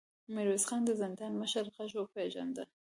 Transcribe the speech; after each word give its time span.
ميرويس 0.35 0.63
خان 0.69 0.81
د 0.85 0.91
زندان 1.01 1.31
د 1.35 1.39
مشر 1.41 1.65
غږ 1.75 1.91
وپېژاند. 1.95 2.55